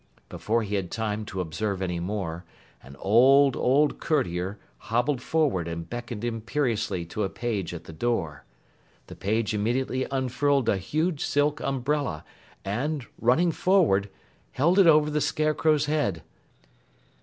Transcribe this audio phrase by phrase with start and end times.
[0.29, 2.43] Before he had time to observe any more,
[2.81, 4.57] an old, old courtier
[4.89, 8.43] hobbled forward and beckoned imperiously to a page at the door.
[9.05, 12.25] The page immediately unfurled a huge silk umbrella
[12.65, 14.09] and, running forward,
[14.53, 16.23] held it over the Scarecrow's head.